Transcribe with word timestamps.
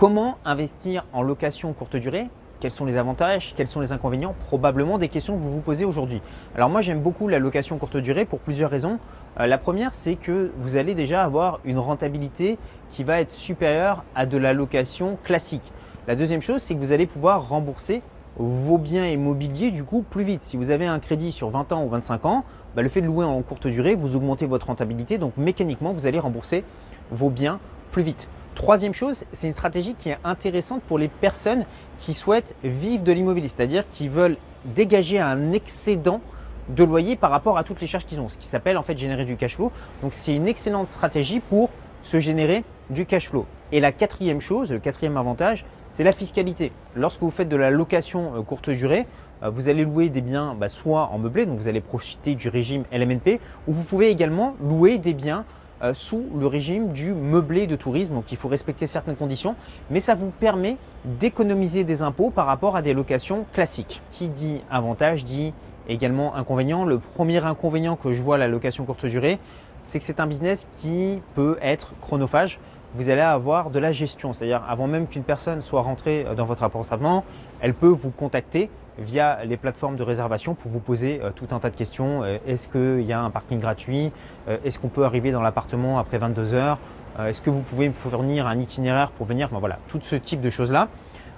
Comment 0.00 0.38
investir 0.46 1.04
en 1.12 1.20
location 1.20 1.74
courte 1.74 1.96
durée? 1.96 2.30
Quels 2.58 2.70
sont 2.70 2.86
les 2.86 2.96
avantages? 2.96 3.52
Quels 3.54 3.66
sont 3.66 3.80
les 3.80 3.92
inconvénients? 3.92 4.34
Probablement 4.46 4.96
des 4.96 5.10
questions 5.10 5.36
que 5.36 5.42
vous 5.42 5.50
vous 5.50 5.60
posez 5.60 5.84
aujourd'hui. 5.84 6.22
Alors 6.56 6.70
moi 6.70 6.80
j'aime 6.80 7.02
beaucoup 7.02 7.28
la 7.28 7.38
location 7.38 7.76
courte 7.76 7.98
durée 7.98 8.24
pour 8.24 8.38
plusieurs 8.38 8.70
raisons. 8.70 8.98
Euh, 9.38 9.46
la 9.46 9.58
première 9.58 9.92
c'est 9.92 10.14
que 10.14 10.52
vous 10.56 10.78
allez 10.78 10.94
déjà 10.94 11.22
avoir 11.22 11.60
une 11.66 11.78
rentabilité 11.78 12.56
qui 12.88 13.04
va 13.04 13.20
être 13.20 13.30
supérieure 13.30 14.02
à 14.14 14.24
de 14.24 14.38
la 14.38 14.54
location 14.54 15.18
classique. 15.22 15.70
La 16.08 16.16
deuxième 16.16 16.40
chose 16.40 16.62
c'est 16.62 16.72
que 16.74 16.80
vous 16.80 16.92
allez 16.92 17.04
pouvoir 17.04 17.46
rembourser 17.46 18.00
vos 18.38 18.78
biens 18.78 19.06
immobiliers 19.06 19.70
du 19.70 19.84
coup 19.84 20.00
plus 20.00 20.24
vite. 20.24 20.40
Si 20.40 20.56
vous 20.56 20.70
avez 20.70 20.86
un 20.86 20.98
crédit 20.98 21.30
sur 21.30 21.50
20 21.50 21.72
ans 21.72 21.84
ou 21.84 21.90
25 21.90 22.24
ans, 22.24 22.44
bah, 22.74 22.80
le 22.80 22.88
fait 22.88 23.02
de 23.02 23.06
louer 23.06 23.26
en 23.26 23.42
courte 23.42 23.66
durée, 23.66 23.96
vous 23.96 24.16
augmentez 24.16 24.46
votre 24.46 24.68
rentabilité, 24.68 25.18
donc 25.18 25.36
mécaniquement 25.36 25.92
vous 25.92 26.06
allez 26.06 26.20
rembourser 26.20 26.64
vos 27.10 27.28
biens 27.28 27.60
plus 27.90 28.02
vite. 28.02 28.28
Troisième 28.54 28.94
chose, 28.94 29.24
c'est 29.32 29.46
une 29.46 29.52
stratégie 29.52 29.94
qui 29.94 30.10
est 30.10 30.18
intéressante 30.24 30.82
pour 30.82 30.98
les 30.98 31.08
personnes 31.08 31.64
qui 31.98 32.12
souhaitent 32.12 32.54
vivre 32.64 33.02
de 33.02 33.12
l'immobilier, 33.12 33.48
c'est-à-dire 33.48 33.84
qui 33.88 34.08
veulent 34.08 34.36
dégager 34.64 35.18
un 35.18 35.52
excédent 35.52 36.20
de 36.68 36.84
loyer 36.84 37.16
par 37.16 37.30
rapport 37.30 37.58
à 37.58 37.64
toutes 37.64 37.80
les 37.80 37.86
charges 37.86 38.04
qu'ils 38.04 38.20
ont, 38.20 38.28
ce 38.28 38.36
qui 38.36 38.46
s'appelle 38.46 38.76
en 38.76 38.82
fait 38.82 38.98
générer 38.98 39.24
du 39.24 39.36
cash 39.36 39.56
flow. 39.56 39.72
Donc 40.02 40.12
c'est 40.14 40.34
une 40.34 40.46
excellente 40.46 40.88
stratégie 40.88 41.40
pour 41.40 41.70
se 42.02 42.18
générer 42.20 42.64
du 42.90 43.06
cash 43.06 43.28
flow. 43.28 43.46
Et 43.72 43.80
la 43.80 43.92
quatrième 43.92 44.40
chose, 44.40 44.72
le 44.72 44.78
quatrième 44.78 45.16
avantage, 45.16 45.64
c'est 45.90 46.04
la 46.04 46.12
fiscalité. 46.12 46.72
Lorsque 46.96 47.20
vous 47.20 47.30
faites 47.30 47.48
de 47.48 47.56
la 47.56 47.70
location 47.70 48.36
euh, 48.36 48.42
courte 48.42 48.70
durée, 48.70 49.06
euh, 49.42 49.50
vous 49.50 49.68
allez 49.68 49.84
louer 49.84 50.08
des 50.08 50.20
biens 50.20 50.54
bah, 50.58 50.68
soit 50.68 51.08
en 51.12 51.18
meublé, 51.18 51.46
donc 51.46 51.58
vous 51.58 51.68
allez 51.68 51.80
profiter 51.80 52.34
du 52.34 52.48
régime 52.48 52.84
LMNP, 52.92 53.40
ou 53.66 53.72
vous 53.72 53.82
pouvez 53.84 54.10
également 54.10 54.54
louer 54.60 54.98
des 54.98 55.14
biens 55.14 55.44
euh, 55.82 55.94
sous 55.94 56.24
le 56.38 56.46
régime 56.46 56.92
du 56.92 57.12
meublé 57.12 57.66
de 57.66 57.76
tourisme. 57.76 58.14
Donc 58.14 58.30
il 58.32 58.36
faut 58.36 58.48
respecter 58.48 58.86
certaines 58.86 59.16
conditions, 59.16 59.54
mais 59.90 60.00
ça 60.00 60.14
vous 60.14 60.30
permet 60.30 60.76
d'économiser 61.04 61.84
des 61.84 62.02
impôts 62.02 62.30
par 62.30 62.46
rapport 62.46 62.76
à 62.76 62.82
des 62.82 62.92
locations 62.92 63.46
classiques. 63.52 64.02
Qui 64.10 64.28
dit 64.28 64.60
avantage 64.70 65.24
dit 65.24 65.52
également 65.88 66.34
inconvénient. 66.34 66.84
Le 66.84 66.98
premier 66.98 67.44
inconvénient 67.44 67.96
que 67.96 68.12
je 68.12 68.22
vois 68.22 68.36
à 68.36 68.38
la 68.38 68.48
location 68.48 68.84
courte 68.84 69.06
durée, 69.06 69.38
c'est 69.84 69.98
que 69.98 70.04
c'est 70.04 70.20
un 70.20 70.26
business 70.26 70.66
qui 70.76 71.20
peut 71.34 71.58
être 71.62 71.94
chronophage. 72.00 72.58
Vous 72.94 73.08
allez 73.08 73.20
avoir 73.20 73.70
de 73.70 73.78
la 73.78 73.92
gestion, 73.92 74.32
c'est-à-dire 74.32 74.62
avant 74.68 74.88
même 74.88 75.06
qu'une 75.06 75.22
personne 75.22 75.62
soit 75.62 75.80
rentrée 75.80 76.26
dans 76.36 76.44
votre 76.44 76.64
appartement, 76.64 77.24
elle 77.60 77.72
peut 77.72 77.86
vous 77.86 78.10
contacter 78.10 78.68
via 79.00 79.44
les 79.44 79.56
plateformes 79.56 79.96
de 79.96 80.02
réservation 80.02 80.54
pour 80.54 80.70
vous 80.70 80.78
poser 80.78 81.20
euh, 81.22 81.30
tout 81.34 81.48
un 81.50 81.58
tas 81.58 81.70
de 81.70 81.76
questions. 81.76 82.22
Euh, 82.22 82.38
est-ce 82.46 82.68
qu'il 82.68 83.06
y 83.06 83.12
a 83.12 83.20
un 83.20 83.30
parking 83.30 83.58
gratuit? 83.58 84.12
Euh, 84.48 84.58
Est-ce 84.64 84.78
qu'on 84.78 84.88
peut 84.88 85.04
arriver 85.04 85.32
dans 85.32 85.42
l'appartement 85.42 85.98
après 85.98 86.18
22 86.18 86.54
heures? 86.54 86.78
Est-ce 87.18 87.42
que 87.42 87.50
vous 87.50 87.60
pouvez 87.60 87.88
me 87.88 87.92
fournir 87.92 88.46
un 88.46 88.58
itinéraire 88.58 89.10
pour 89.10 89.26
venir? 89.26 89.48
Voilà, 89.52 89.78
tout 89.88 89.98
ce 90.00 90.16
type 90.16 90.40
de 90.40 90.48
choses-là. 90.48 90.88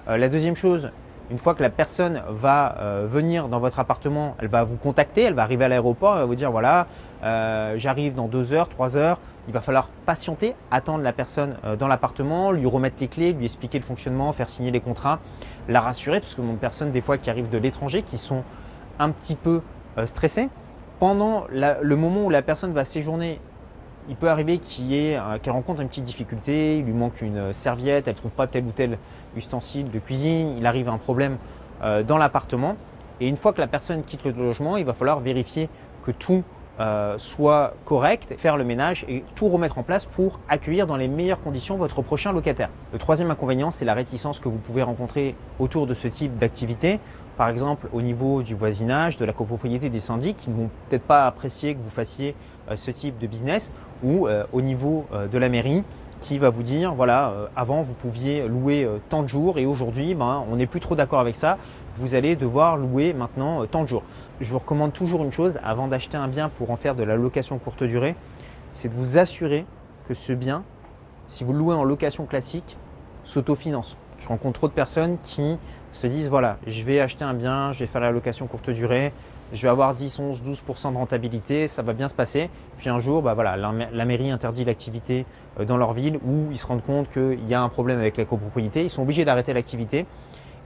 la 0.07 0.29
deuxième 0.29 0.55
chose, 0.55 0.91
une 1.29 1.39
fois 1.39 1.55
que 1.55 1.63
la 1.63 1.71
personne 1.71 2.21
va 2.29 2.77
venir 3.05 3.49
dans 3.49 3.59
votre 3.59 3.79
appartement, 3.79 4.37
elle 4.39 4.47
va 4.47 4.63
vous 4.63 4.77
contacter, 4.77 5.23
elle 5.23 5.33
va 5.33 5.41
arriver 5.41 5.65
à 5.65 5.67
l'aéroport, 5.67 6.13
elle 6.13 6.19
va 6.19 6.25
vous 6.25 6.35
dire 6.35 6.51
voilà, 6.51 6.87
j'arrive 7.75 8.13
dans 8.13 8.27
2 8.27 8.53
heures, 8.53 8.69
3 8.69 8.95
heures, 8.95 9.19
il 9.47 9.53
va 9.53 9.61
falloir 9.61 9.89
patienter, 10.05 10.55
attendre 10.71 11.03
la 11.03 11.11
personne 11.11 11.57
euh, 11.65 11.75
dans 11.75 11.87
l'appartement, 11.87 12.51
lui 12.51 12.65
remettre 12.65 12.97
les 12.99 13.07
clés, 13.07 13.33
lui 13.33 13.45
expliquer 13.45 13.77
le 13.77 13.83
fonctionnement, 13.83 14.31
faire 14.31 14.49
signer 14.49 14.71
les 14.71 14.79
contrats, 14.79 15.19
la 15.67 15.81
rassurer, 15.81 16.19
parce 16.19 16.35
que 16.35 16.41
mon 16.41 16.55
personne 16.55 16.91
des 16.91 17.01
fois 17.01 17.17
qui 17.17 17.29
arrivent 17.29 17.49
de 17.49 17.57
l'étranger, 17.57 18.03
qui 18.03 18.17
sont 18.17 18.43
un 18.99 19.09
petit 19.09 19.35
peu 19.35 19.61
euh, 19.97 20.05
stressées. 20.05 20.49
Pendant 20.99 21.45
le 21.51 21.95
moment 21.95 22.25
où 22.25 22.29
la 22.29 22.41
personne 22.41 22.71
va 22.71 22.85
séjourner, 22.85 23.41
il 24.07 24.15
peut 24.15 24.29
arriver 24.29 24.61
euh, 24.79 25.37
qu'elle 25.39 25.53
rencontre 25.53 25.81
une 25.81 25.89
petite 25.89 26.05
difficulté, 26.05 26.77
il 26.77 26.85
lui 26.85 26.93
manque 26.93 27.21
une 27.21 27.51
serviette, 27.51 28.07
elle 28.07 28.13
ne 28.13 28.19
trouve 28.19 28.31
pas 28.31 28.47
tel 28.47 28.63
ou 28.63 28.71
tel 28.71 28.97
ustensile 29.35 29.91
de 29.91 29.99
cuisine, 29.99 30.55
il 30.57 30.65
arrive 30.65 30.87
un 30.87 30.97
problème 30.97 31.37
dans 32.07 32.17
l'appartement. 32.17 32.77
Et 33.19 33.27
une 33.27 33.35
fois 33.35 33.51
que 33.51 33.59
la 33.59 33.67
personne 33.67 34.03
quitte 34.03 34.23
le 34.23 34.31
logement, 34.31 34.77
il 34.77 34.85
va 34.85 34.93
falloir 34.93 35.19
vérifier 35.19 35.67
que 36.05 36.11
tout 36.11 36.43
euh, 36.79 37.19
soit 37.19 37.75
correct, 37.85 38.33
faire 38.37 38.57
le 38.57 38.63
ménage 38.63 39.05
et 39.07 39.23
tout 39.35 39.47
remettre 39.47 39.77
en 39.77 39.83
place 39.83 40.07
pour 40.07 40.39
accueillir 40.49 40.87
dans 40.87 40.97
les 40.97 41.07
meilleures 41.07 41.41
conditions 41.41 41.75
votre 41.77 42.01
prochain 42.01 42.31
locataire. 42.31 42.69
Le 42.91 42.97
troisième 42.97 43.29
inconvénient, 43.29 43.69
c'est 43.69 43.85
la 43.85 43.93
réticence 43.93 44.39
que 44.39 44.49
vous 44.49 44.57
pouvez 44.57 44.81
rencontrer 44.81 45.35
autour 45.59 45.85
de 45.85 45.93
ce 45.93 46.07
type 46.07 46.35
d'activité. 46.37 46.99
Par 47.37 47.47
exemple, 47.47 47.89
au 47.93 48.01
niveau 48.01 48.41
du 48.41 48.55
voisinage, 48.55 49.17
de 49.17 49.25
la 49.25 49.33
copropriété 49.33 49.89
des 49.89 49.99
syndics 49.99 50.37
qui 50.37 50.49
ne 50.49 50.55
vont 50.55 50.69
peut-être 50.89 51.03
pas 51.03 51.27
apprécier 51.27 51.75
que 51.75 51.79
vous 51.79 51.91
fassiez 51.91 52.35
euh, 52.69 52.75
ce 52.75 52.89
type 52.89 53.19
de 53.19 53.27
business 53.27 53.71
ou 54.03 54.27
euh, 54.27 54.43
au 54.51 54.61
niveau 54.61 55.05
de 55.31 55.37
la 55.37 55.49
mairie 55.49 55.83
qui 56.23 56.37
va 56.37 56.49
vous 56.49 56.63
dire 56.63 56.93
voilà, 56.95 57.33
avant 57.55 57.81
vous 57.81 57.93
pouviez 57.93 58.47
louer 58.47 58.87
tant 59.09 59.23
de 59.23 59.27
jours 59.27 59.59
et 59.59 59.65
aujourd'hui 59.65 60.15
ben, 60.15 60.43
on 60.49 60.55
n'est 60.55 60.67
plus 60.67 60.79
trop 60.79 60.95
d'accord 60.95 61.19
avec 61.19 61.35
ça, 61.35 61.57
vous 61.97 62.15
allez 62.15 62.37
devoir 62.37 62.77
louer 62.77 63.13
maintenant 63.13 63.65
tant 63.67 63.83
de 63.83 63.89
jours 63.89 64.03
je 64.43 64.51
vous 64.51 64.59
recommande 64.59 64.93
toujours 64.93 65.23
une 65.23 65.31
chose 65.31 65.57
avant 65.63 65.87
d'acheter 65.87 66.17
un 66.17 66.27
bien 66.27 66.49
pour 66.49 66.71
en 66.71 66.75
faire 66.75 66.95
de 66.95 67.03
la 67.03 67.15
location 67.15 67.57
courte 67.59 67.83
durée, 67.83 68.15
c'est 68.73 68.89
de 68.89 68.93
vous 68.93 69.17
assurer 69.17 69.65
que 70.07 70.13
ce 70.13 70.33
bien, 70.33 70.63
si 71.27 71.43
vous 71.43 71.53
le 71.53 71.59
louez 71.59 71.75
en 71.75 71.83
location 71.83 72.25
classique, 72.25 72.77
s'autofinance. 73.23 73.95
Je 74.19 74.27
rencontre 74.27 74.59
trop 74.59 74.67
de 74.67 74.73
personnes 74.73 75.17
qui 75.23 75.57
se 75.91 76.07
disent 76.07 76.29
voilà, 76.29 76.57
je 76.67 76.83
vais 76.83 76.99
acheter 76.99 77.23
un 77.23 77.33
bien, 77.33 77.71
je 77.71 77.79
vais 77.79 77.87
faire 77.87 78.01
la 78.01 78.11
location 78.11 78.47
courte 78.47 78.69
durée, 78.69 79.13
je 79.53 79.61
vais 79.61 79.69
avoir 79.69 79.93
10, 79.93 80.19
11, 80.19 80.41
12% 80.41 80.91
de 80.91 80.97
rentabilité, 80.97 81.67
ça 81.67 81.83
va 81.83 81.93
bien 81.93 82.07
se 82.07 82.15
passer. 82.15 82.49
Puis 82.77 82.89
un 82.89 82.99
jour, 82.99 83.21
bah 83.21 83.35
voilà, 83.35 83.55
la, 83.55 84.05
mairie 84.05 84.31
interdit 84.31 84.65
l'activité 84.65 85.25
euh, 85.59 85.65
dans 85.65 85.77
leur 85.77 85.93
ville 85.93 86.17
ou 86.17 86.51
ils 86.51 86.57
se 86.57 86.65
rendent 86.65 86.83
compte 86.83 87.09
qu'il 87.11 87.47
y 87.47 87.53
a 87.53 87.61
un 87.61 87.69
problème 87.69 87.99
avec 87.99 88.17
la 88.17 88.25
copropriété, 88.25 88.81
ils 88.81 88.89
sont 88.89 89.03
obligés 89.03 89.25
d'arrêter 89.25 89.53
l'activité 89.53 90.07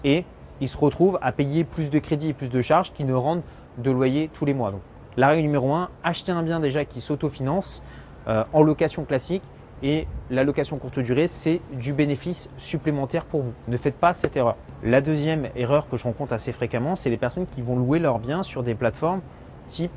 et 0.05 0.23
ils 0.61 0.69
se 0.69 0.77
retrouvent 0.77 1.19
à 1.21 1.31
payer 1.33 1.65
plus 1.65 1.89
de 1.89 1.99
crédits 1.99 2.29
et 2.29 2.33
plus 2.33 2.49
de 2.49 2.61
charges 2.61 2.93
qui 2.93 3.03
ne 3.03 3.13
rendent 3.13 3.43
de 3.77 3.91
loyer 3.91 4.29
tous 4.33 4.45
les 4.45 4.53
mois. 4.53 4.71
Donc, 4.71 4.81
la 5.17 5.27
règle 5.27 5.43
numéro 5.43 5.73
1, 5.73 5.89
acheter 6.03 6.31
un 6.31 6.41
bien 6.41 6.59
déjà 6.59 6.85
qui 6.85 7.01
s'autofinance 7.01 7.83
euh, 8.27 8.43
en 8.53 8.63
location 8.63 9.03
classique 9.03 9.43
et 9.83 10.07
la 10.29 10.43
location 10.43 10.77
courte 10.77 10.99
durée, 10.99 11.27
c'est 11.27 11.61
du 11.73 11.93
bénéfice 11.93 12.49
supplémentaire 12.57 13.25
pour 13.25 13.41
vous. 13.41 13.53
Ne 13.67 13.77
faites 13.77 13.95
pas 13.95 14.13
cette 14.13 14.35
erreur. 14.35 14.55
La 14.83 15.01
deuxième 15.01 15.49
erreur 15.55 15.87
que 15.87 15.97
je 15.97 16.03
rencontre 16.03 16.33
assez 16.33 16.51
fréquemment, 16.51 16.95
c'est 16.95 17.09
les 17.09 17.17
personnes 17.17 17.45
qui 17.45 17.61
vont 17.61 17.75
louer 17.75 17.99
leurs 17.99 18.19
biens 18.19 18.43
sur 18.43 18.63
des 18.63 18.75
plateformes 18.75 19.21
type 19.67 19.91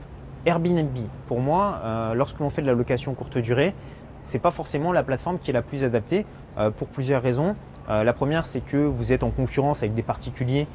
Airbnb. 0.45 0.97
Pour 1.27 1.41
moi, 1.41 1.81
euh, 1.85 2.15
lorsque 2.15 2.39
l'on 2.41 2.51
fait 2.51 2.63
de 2.63 2.67
la 2.67 2.75
location 2.75 3.15
courte 3.15 3.39
durée, 3.39 3.75
ce 4.23 4.35
n'est 4.35 4.41
pas 4.41 4.51
forcément 4.51 4.93
la 4.93 5.03
plateforme 5.03 5.39
qui 5.39 5.51
est 5.51 5.55
la 5.55 5.63
plus 5.63 5.85
adaptée 5.85 6.27
euh, 6.59 6.71
pour 6.71 6.89
plusieurs 6.89 7.23
raisons. 7.23 7.57
Euh, 7.89 8.05
la 8.05 8.13
première, 8.13 8.45
c'est 8.45 8.61
que 8.61 8.77
vous 8.77 9.13
êtes 9.13 9.23
en 9.23 9.31
concurrence 9.31 9.83
avec 9.83 9.95
des 9.95 10.03
particuliers 10.03 10.67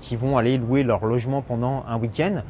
qui 0.00 0.16
vont 0.16 0.38
aller 0.38 0.56
louer 0.56 0.82
leur 0.82 1.04
logement 1.04 1.42
pendant 1.42 1.84
un 1.86 1.98
week-end. 1.98 2.42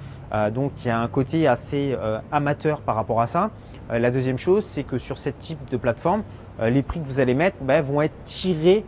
Donc 0.53 0.85
il 0.85 0.89
y 0.89 0.91
a 0.91 1.01
un 1.01 1.09
côté 1.09 1.49
assez 1.49 1.97
amateur 2.31 2.81
par 2.81 2.95
rapport 2.95 3.21
à 3.21 3.27
ça. 3.27 3.51
La 3.91 4.11
deuxième 4.11 4.39
chose, 4.39 4.65
c'est 4.65 4.83
que 4.83 4.99
sur 4.99 5.19
ce 5.19 5.29
type 5.29 5.59
de 5.71 5.77
plateforme, 5.77 6.23
les 6.63 6.83
prix 6.83 7.01
que 7.01 7.07
vous 7.07 7.21
allez 7.21 7.35
mettre 7.35 7.57
bah, 7.61 7.81
vont 7.83 8.01
être 8.03 8.15
tirés 8.25 8.85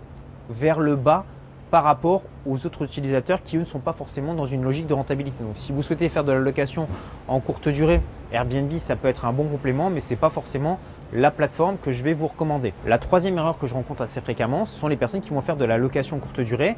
vers 0.51 0.81
le 0.81 0.97
bas 0.97 1.25
par 1.71 1.85
rapport 1.85 2.23
aux 2.47 2.65
autres 2.65 2.85
utilisateurs 2.85 3.43
qui 3.43 3.57
eux 3.57 3.61
ne 3.61 3.65
sont 3.65 3.81
pas 3.81 3.93
forcément 3.93 4.35
dans 4.35 4.47
une 4.47 4.63
logique 4.63 4.87
de 4.87 4.95
rentabilité. 4.95 5.43
Donc 5.43 5.57
si 5.57 5.73
vous 5.73 5.83
souhaitez 5.83 6.09
faire 6.09 6.25
de 6.25 6.33
la 6.33 6.39
location 6.39 6.87
en 7.29 7.41
courte 7.41 7.69
durée, 7.69 8.01
Airbnb 8.33 8.73
ça 8.79 8.97
peut 8.97 9.09
être 9.09 9.25
un 9.25 9.33
bon 9.33 9.45
complément, 9.45 9.91
mais 9.91 10.01
ce 10.01 10.11
n'est 10.11 10.17
pas 10.17 10.31
forcément 10.31 10.79
la 11.13 11.31
plateforme 11.31 11.77
que 11.79 11.93
je 11.93 12.03
vais 12.03 12.15
vous 12.15 12.29
recommander. 12.29 12.73
La 12.87 12.99
troisième 12.99 13.37
erreur 13.37 13.59
que 13.59 13.67
je 13.67 13.75
rencontre 13.75 14.03
assez 14.03 14.21
fréquemment, 14.21 14.65
ce 14.65 14.79
sont 14.79 14.89
les 14.89 14.97
personnes 14.97 15.21
qui 15.21 15.31
vont 15.31 15.41
faire 15.41 15.57
de 15.57 15.65
la 15.65 15.77
location 15.77 16.19
courte 16.19 16.41
durée 16.41 16.77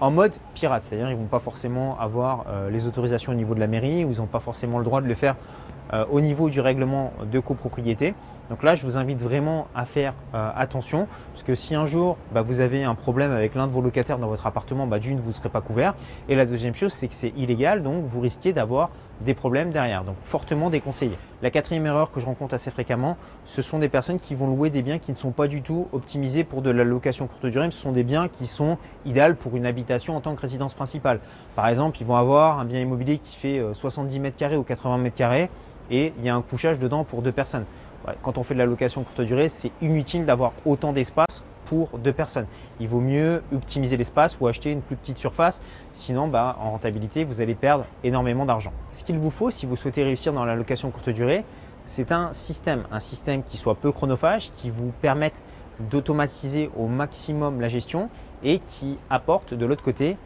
en 0.00 0.12
mode 0.12 0.36
pirate, 0.54 0.84
c'est-à-dire 0.84 1.10
ils 1.10 1.16
ne 1.16 1.20
vont 1.20 1.26
pas 1.26 1.40
forcément 1.40 1.98
avoir 1.98 2.44
euh, 2.48 2.70
les 2.70 2.86
autorisations 2.86 3.32
au 3.32 3.34
niveau 3.34 3.54
de 3.54 3.60
la 3.60 3.66
mairie 3.66 4.04
ou 4.04 4.12
ils 4.12 4.18
n'ont 4.18 4.26
pas 4.26 4.38
forcément 4.38 4.78
le 4.78 4.84
droit 4.84 5.00
de 5.00 5.08
le 5.08 5.14
faire 5.14 5.34
euh, 5.92 6.04
au 6.10 6.20
niveau 6.20 6.50
du 6.50 6.60
règlement 6.60 7.12
de 7.30 7.40
copropriété. 7.40 8.14
Donc 8.50 8.62
là, 8.62 8.74
je 8.74 8.84
vous 8.84 8.96
invite 8.96 9.20
vraiment 9.20 9.68
à 9.74 9.84
faire 9.84 10.14
euh, 10.34 10.50
attention, 10.56 11.06
parce 11.32 11.42
que 11.42 11.54
si 11.54 11.74
un 11.74 11.84
jour 11.84 12.16
bah, 12.32 12.40
vous 12.40 12.60
avez 12.60 12.82
un 12.82 12.94
problème 12.94 13.30
avec 13.30 13.54
l'un 13.54 13.66
de 13.66 13.72
vos 13.72 13.82
locataires 13.82 14.18
dans 14.18 14.28
votre 14.28 14.46
appartement, 14.46 14.86
bah, 14.86 14.98
d'une, 14.98 15.20
vous 15.20 15.28
ne 15.28 15.34
serez 15.34 15.50
pas 15.50 15.60
couvert. 15.60 15.94
Et 16.28 16.34
la 16.34 16.46
deuxième 16.46 16.74
chose, 16.74 16.92
c'est 16.92 17.08
que 17.08 17.14
c'est 17.14 17.32
illégal, 17.36 17.82
donc 17.82 18.04
vous 18.04 18.20
risquez 18.20 18.52
d'avoir 18.52 18.90
des 19.20 19.34
problèmes 19.34 19.70
derrière. 19.70 20.04
Donc 20.04 20.16
fortement 20.24 20.70
déconseillé. 20.70 21.18
La 21.42 21.50
quatrième 21.50 21.86
erreur 21.86 22.10
que 22.10 22.20
je 22.20 22.26
rencontre 22.26 22.54
assez 22.54 22.70
fréquemment, 22.70 23.16
ce 23.44 23.62
sont 23.62 23.78
des 23.78 23.88
personnes 23.88 24.18
qui 24.18 24.34
vont 24.34 24.46
louer 24.46 24.70
des 24.70 24.82
biens 24.82 24.98
qui 24.98 25.10
ne 25.10 25.16
sont 25.16 25.30
pas 25.30 25.48
du 25.48 25.60
tout 25.60 25.88
optimisés 25.92 26.44
pour 26.44 26.62
de 26.62 26.70
la 26.70 26.84
location 26.84 27.26
courte 27.26 27.46
durée. 27.46 27.70
Ce 27.70 27.80
sont 27.80 27.92
des 27.92 28.04
biens 28.04 28.28
qui 28.28 28.46
sont 28.46 28.78
idéaux 29.04 29.34
pour 29.38 29.56
une 29.56 29.66
habitation 29.66 30.16
en 30.16 30.20
tant 30.20 30.34
que 30.34 30.40
résidence 30.40 30.74
principale. 30.74 31.20
Par 31.54 31.68
exemple, 31.68 31.98
ils 32.00 32.06
vont 32.06 32.16
avoir 32.16 32.60
un 32.60 32.64
bien 32.64 32.80
immobilier 32.80 33.18
qui 33.18 33.36
fait 33.36 33.62
70 33.72 34.16
euh, 34.16 34.20
mètres 34.20 34.36
carrés 34.36 34.56
ou 34.56 34.62
80 34.62 34.98
mètres 34.98 35.16
carrés 35.16 35.50
et 35.90 36.12
il 36.18 36.24
y 36.24 36.28
a 36.28 36.34
un 36.34 36.42
couchage 36.42 36.78
dedans 36.78 37.04
pour 37.04 37.22
deux 37.22 37.32
personnes 37.32 37.64
quand 38.22 38.38
on 38.38 38.42
fait 38.42 38.54
de 38.54 38.58
la 38.58 38.66
location 38.66 39.04
courte 39.04 39.20
durée, 39.20 39.48
c'est 39.48 39.70
inutile 39.82 40.24
d'avoir 40.24 40.52
autant 40.64 40.92
d'espace 40.92 41.42
pour 41.66 41.98
deux 41.98 42.12
personnes. 42.12 42.46
Il 42.80 42.88
vaut 42.88 43.00
mieux 43.00 43.42
optimiser 43.52 43.96
l'espace 43.96 44.38
ou 44.40 44.46
acheter 44.46 44.70
une 44.70 44.80
plus 44.80 44.96
petite 44.96 45.18
surface, 45.18 45.60
sinon 45.92 46.28
bah, 46.28 46.56
en 46.60 46.70
rentabilité, 46.70 47.24
vous 47.24 47.40
allez 47.40 47.54
perdre 47.54 47.84
énormément 48.04 48.46
d'argent. 48.46 48.72
Ce 48.92 49.04
qu'il 49.04 49.18
vous 49.18 49.30
faut 49.30 49.50
si 49.50 49.66
vous 49.66 49.76
souhaitez 49.76 50.02
réussir 50.02 50.32
dans 50.32 50.44
la 50.44 50.54
location 50.54 50.90
courte 50.90 51.10
durée, 51.10 51.44
c'est 51.84 52.12
un 52.12 52.32
système, 52.32 52.84
un 52.90 53.00
système 53.00 53.42
qui 53.42 53.56
soit 53.56 53.74
peu 53.74 53.92
chronophage, 53.92 54.50
qui 54.56 54.70
vous 54.70 54.92
permette 55.00 55.42
d'automatiser 55.90 56.70
au 56.76 56.86
maximum 56.86 57.60
la 57.60 57.68
gestion 57.68 58.08
et 58.42 58.58
qui 58.58 58.98
apporte 59.10 59.54
de 59.54 59.64
l'autre 59.64 59.82
côté 59.82 60.16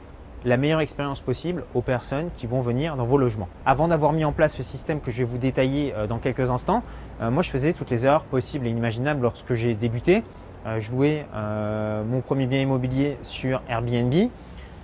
la 0.44 0.56
meilleure 0.56 0.80
expérience 0.80 1.20
possible 1.20 1.64
aux 1.74 1.82
personnes 1.82 2.30
qui 2.36 2.46
vont 2.46 2.62
venir 2.62 2.96
dans 2.96 3.04
vos 3.04 3.18
logements. 3.18 3.48
Avant 3.64 3.88
d'avoir 3.88 4.12
mis 4.12 4.24
en 4.24 4.32
place 4.32 4.54
ce 4.54 4.62
système 4.62 5.00
que 5.00 5.10
je 5.10 5.18
vais 5.18 5.24
vous 5.24 5.38
détailler 5.38 5.94
euh, 5.96 6.06
dans 6.06 6.18
quelques 6.18 6.50
instants, 6.50 6.82
euh, 7.20 7.30
moi 7.30 7.42
je 7.42 7.50
faisais 7.50 7.72
toutes 7.72 7.90
les 7.90 8.06
erreurs 8.06 8.24
possibles 8.24 8.66
et 8.66 8.70
inimaginables 8.70 9.22
lorsque 9.22 9.54
j'ai 9.54 9.74
débuté. 9.74 10.22
Euh, 10.66 10.80
je 10.80 10.90
louais 10.92 11.26
mon 11.34 12.20
premier 12.20 12.46
bien 12.46 12.60
immobilier 12.60 13.18
sur 13.22 13.62
Airbnb. 13.68 14.14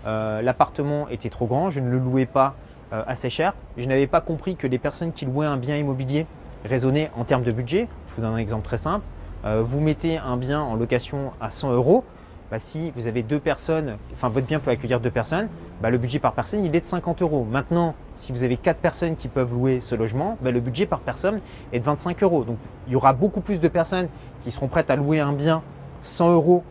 L'appartement 0.04 1.08
était 1.08 1.28
trop 1.28 1.46
grand, 1.46 1.70
je 1.70 1.80
ne 1.80 1.90
le 1.90 1.98
louais 1.98 2.26
pas 2.26 2.54
assez 2.90 3.28
cher. 3.28 3.54
Je 3.76 3.86
n'avais 3.86 4.06
pas 4.06 4.22
compris 4.22 4.56
que 4.56 4.66
les 4.66 4.78
personnes 4.78 5.12
qui 5.12 5.26
louaient 5.26 5.46
un 5.46 5.58
bien 5.58 5.76
immobilier 5.76 6.26
raisonnaient 6.64 7.10
en 7.16 7.24
termes 7.24 7.42
de 7.42 7.52
budget. 7.52 7.88
Je 8.08 8.14
vous 8.14 8.22
donne 8.22 8.32
un 8.32 8.38
exemple 8.38 8.64
très 8.64 8.78
simple. 8.78 9.04
vous 9.44 9.80
mettez 9.80 10.16
un 10.16 10.38
bien 10.38 10.62
en 10.62 10.76
location 10.76 11.32
à 11.40 11.50
100 11.50 11.72
euros, 11.72 12.04
bah, 12.50 12.58
si 12.58 12.90
vous 12.92 13.06
avez 13.06 13.22
deux 13.22 13.38
personnes, 13.38 13.96
enfin 14.12 14.28
votre 14.28 14.46
bien 14.46 14.58
peut 14.58 14.70
accueillir 14.70 15.00
deux 15.00 15.10
personnes, 15.10 15.48
bah, 15.82 15.90
le 15.90 15.98
budget 15.98 16.18
par 16.18 16.32
personne 16.32 16.64
il 16.64 16.74
est 16.74 16.80
de 16.80 16.84
50 16.84 17.22
euros. 17.22 17.46
Maintenant, 17.48 17.94
si 18.16 18.32
vous 18.32 18.42
avez 18.44 18.56
quatre 18.56 18.80
personnes 18.80 19.16
qui 19.16 19.28
peuvent 19.28 19.52
louer 19.52 19.80
ce 19.80 19.94
logement, 19.94 20.38
bah, 20.40 20.50
le 20.50 20.60
budget 20.60 20.86
par 20.86 21.00
personne 21.00 21.40
est 21.72 21.78
de 21.78 21.84
25 21.84 22.22
euros. 22.22 22.44
Donc 22.44 22.58
il 22.86 22.94
y 22.94 22.96
aura 22.96 23.12
beaucoup 23.12 23.40
plus 23.40 23.60
de 23.60 23.68
personnes 23.68 24.08
qui 24.42 24.50
seront 24.50 24.68
prêtes 24.68 24.90
à 24.90 24.96
louer 24.96 25.20
un 25.20 25.32
bien 25.32 25.62
100 26.02 26.32
euros 26.32 26.64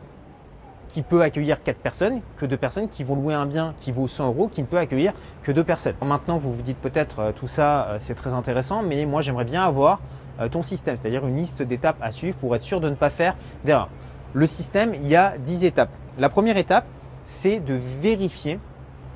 qui 0.89 1.01
peut 1.01 1.21
accueillir 1.21 1.61
quatre 1.61 1.79
personnes 1.79 2.21
que 2.37 2.45
de 2.45 2.55
personnes 2.55 2.87
qui 2.87 3.03
vont 3.03 3.15
louer 3.15 3.33
un 3.33 3.45
bien 3.45 3.73
qui 3.79 3.91
vaut 3.91 4.07
100 4.07 4.27
euros 4.27 4.47
qui 4.47 4.61
ne 4.61 4.67
peut 4.67 4.77
accueillir 4.77 5.13
que 5.43 5.51
deux 5.51 5.63
personnes. 5.63 5.95
Maintenant, 6.03 6.37
vous 6.37 6.51
vous 6.51 6.61
dites 6.61 6.77
peut-être 6.77 7.19
euh, 7.19 7.31
tout 7.31 7.47
ça 7.47 7.87
euh, 7.87 7.95
c'est 7.99 8.15
très 8.15 8.33
intéressant, 8.33 8.81
mais 8.81 9.05
moi 9.05 9.21
j'aimerais 9.21 9.45
bien 9.45 9.63
avoir 9.63 9.99
euh, 10.39 10.47
ton 10.47 10.63
système, 10.63 10.95
c'est-à-dire 10.95 11.27
une 11.27 11.37
liste 11.37 11.61
d'étapes 11.61 11.97
à 12.01 12.11
suivre 12.11 12.37
pour 12.37 12.55
être 12.55 12.61
sûr 12.61 12.79
de 12.79 12.89
ne 12.89 12.95
pas 12.95 13.09
faire 13.09 13.35
d'erreur 13.63 13.89
le 14.33 14.45
système, 14.45 14.93
il 14.93 15.07
y 15.07 15.15
a 15.15 15.37
10 15.37 15.65
étapes. 15.65 15.89
La 16.17 16.29
première 16.29 16.57
étape, 16.57 16.85
c'est 17.23 17.59
de 17.59 17.77
vérifier 18.01 18.59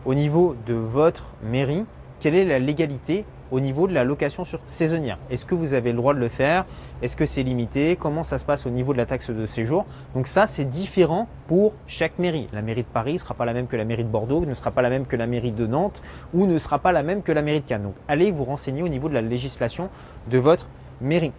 au 0.06 0.14
niveau 0.14 0.56
de 0.66 0.74
votre 0.74 1.26
mairie 1.44 1.86
quelle 2.20 2.36
est 2.36 2.46
la 2.46 2.60
légalité 2.60 3.26
au 3.52 3.60
niveau 3.60 3.88
de 3.88 3.94
la 3.94 4.04
location 4.04 4.44
saisonnière. 4.66 5.18
Est-ce 5.30 5.44
que 5.44 5.56
vous 5.56 5.74
avez 5.74 5.92
le 5.92 5.98
droit 5.98 6.14
de 6.14 6.20
le 6.20 6.30
faire? 6.30 6.66
Est-ce 7.02 7.16
que 7.16 7.26
c'est 7.26 7.44
limité? 7.44 7.98
Comment 8.00 8.24
ça 8.24 8.38
se 8.38 8.46
passe 8.46 8.66
au 8.66 8.70
niveau 8.70 8.94
de 8.94 8.98
la 8.98 9.06
taxe 9.06 9.30
de 9.30 9.46
séjour? 9.46 9.86
Donc 10.16 10.28
ça, 10.28 10.46
c'est 10.46 10.64
différent 10.64 11.28
pour 11.48 11.74
chaque 11.88 12.18
mairie. 12.18 12.48
La 12.54 12.62
mairie 12.62 12.84
de 12.84 12.88
Paris 12.88 13.14
ne 13.14 13.18
sera 13.18 13.34
pas 13.34 13.46
la 13.46 13.54
même 13.54 13.68
que 13.68 13.76
la 13.76 13.84
mairie 13.84 14.06
de 14.06 14.10
Bordeaux, 14.10 14.46
ne 14.46 14.54
sera 14.54 14.72
pas 14.72 14.82
la 14.82 14.90
même 14.90 15.06
que 15.06 15.18
la 15.18 15.28
mairie 15.28 15.52
de 15.52 15.68
Nantes 15.68 16.02
ou 16.34 16.46
ne 16.46 16.58
sera 16.58 16.80
pas 16.80 16.92
la 16.92 17.04
même 17.04 17.24
que 17.24 17.32
la 17.32 17.42
mairie 17.42 17.62
de 17.62 17.66
Cannes. 17.66 17.84
Donc 17.84 17.96
allez 18.08 18.32
vous 18.32 18.46
renseigner 18.46 18.84
au 18.84 18.88
niveau 18.88 19.10
de 19.10 19.14
la 19.14 19.22
législation 19.22 19.90
de 20.30 20.38
votre 20.38 20.68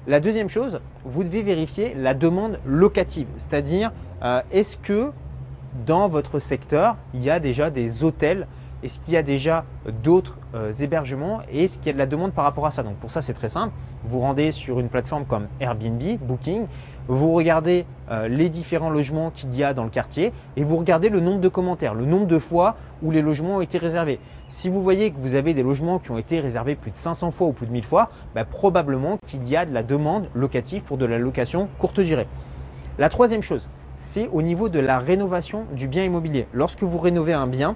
La 0.08 0.18
deuxième 0.18 0.48
chose, 0.48 0.80
vous 1.04 1.22
devez 1.22 1.42
vérifier 1.42 1.94
la 1.94 2.14
demande 2.14 2.58
locative, 2.66 3.28
c'est-à-dire 3.36 3.92
euh, 4.24 4.42
est-ce 4.50 4.76
que 4.76 5.12
dans 5.86 6.08
votre 6.08 6.40
secteur, 6.40 6.96
il 7.14 7.22
y 7.22 7.30
a 7.30 7.38
déjà 7.38 7.70
des 7.70 8.02
hôtels? 8.02 8.48
Est-ce 8.82 8.98
qu'il 8.98 9.14
y 9.14 9.16
a 9.16 9.22
déjà 9.22 9.64
d'autres 10.02 10.40
euh, 10.56 10.72
hébergements? 10.72 11.42
Et 11.48 11.64
est-ce 11.64 11.78
qu'il 11.78 11.86
y 11.86 11.90
a 11.90 11.92
de 11.92 11.98
la 11.98 12.06
demande 12.06 12.32
par 12.32 12.44
rapport 12.44 12.66
à 12.66 12.72
ça? 12.72 12.82
Donc 12.82 12.96
pour 12.96 13.12
ça 13.12 13.20
c'est 13.20 13.34
très 13.34 13.48
simple, 13.48 13.72
vous 14.04 14.18
rendez 14.18 14.50
sur 14.50 14.80
une 14.80 14.88
plateforme 14.88 15.24
comme 15.26 15.46
Airbnb, 15.60 16.18
Booking, 16.20 16.66
vous 17.08 17.32
regardez 17.32 17.84
euh, 18.10 18.28
les 18.28 18.48
différents 18.48 18.90
logements 18.90 19.30
qu'il 19.30 19.54
y 19.54 19.64
a 19.64 19.74
dans 19.74 19.84
le 19.84 19.90
quartier 19.90 20.32
et 20.56 20.62
vous 20.62 20.76
regardez 20.76 21.08
le 21.08 21.20
nombre 21.20 21.40
de 21.40 21.48
commentaires, 21.48 21.94
le 21.94 22.04
nombre 22.04 22.26
de 22.26 22.38
fois 22.38 22.76
où 23.02 23.10
les 23.10 23.22
logements 23.22 23.56
ont 23.56 23.60
été 23.60 23.78
réservés. 23.78 24.20
Si 24.48 24.68
vous 24.68 24.82
voyez 24.82 25.10
que 25.10 25.18
vous 25.18 25.34
avez 25.34 25.54
des 25.54 25.62
logements 25.62 25.98
qui 25.98 26.10
ont 26.10 26.18
été 26.18 26.40
réservés 26.40 26.74
plus 26.74 26.90
de 26.90 26.96
500 26.96 27.30
fois 27.30 27.48
ou 27.48 27.52
plus 27.52 27.66
de 27.66 27.72
1000 27.72 27.84
fois, 27.84 28.10
bah, 28.34 28.44
probablement 28.44 29.18
qu'il 29.26 29.48
y 29.48 29.56
a 29.56 29.66
de 29.66 29.72
la 29.72 29.82
demande 29.82 30.28
locative 30.34 30.82
pour 30.82 30.98
de 30.98 31.06
la 31.06 31.18
location 31.18 31.68
courte 31.78 32.00
durée. 32.00 32.28
La 32.98 33.08
troisième 33.08 33.42
chose, 33.42 33.68
c'est 33.96 34.28
au 34.32 34.42
niveau 34.42 34.68
de 34.68 34.78
la 34.78 34.98
rénovation 34.98 35.64
du 35.72 35.88
bien 35.88 36.04
immobilier. 36.04 36.46
Lorsque 36.52 36.82
vous 36.82 36.98
rénovez 36.98 37.32
un 37.32 37.46
bien, 37.46 37.74